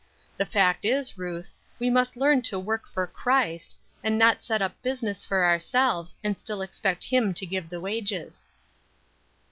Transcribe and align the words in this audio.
The 0.35 0.47
fact 0.47 0.83
is, 0.83 1.15
Ruth, 1.15 1.51
we 1.77 1.91
must 1.91 2.17
learn 2.17 2.41
to 2.49 2.57
work 2.57 2.87
for 2.87 3.05
Christ, 3.05 3.77
and 4.03 4.17
not 4.17 4.41
set 4.43 4.59
up 4.59 4.81
business 4.81 5.23
for 5.23 5.43
ourselves, 5.45 6.17
and 6.23 6.39
still 6.39 6.63
expect 6.63 7.03
him 7.03 7.35
to 7.35 7.45
give 7.45 7.69
the 7.69 7.79
wages." 7.79 8.47